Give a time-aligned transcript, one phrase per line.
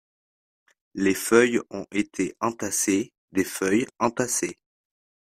[0.95, 4.57] Les feuilles ont été entassés, des feuilles entassés.